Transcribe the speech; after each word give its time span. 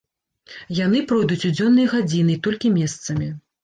Яны 0.85 1.03
пройдуць 1.13 1.47
у 1.51 1.53
дзённыя 1.59 1.87
гадзіны 1.95 2.31
і 2.41 2.43
толькі 2.49 2.77
месцамі. 2.83 3.35